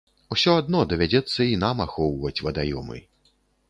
[0.35, 3.09] Усё адно давядзецца і нам ахоўваць вадаёмы.